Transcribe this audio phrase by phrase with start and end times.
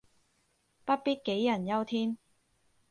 [0.83, 2.17] 不必杞人憂天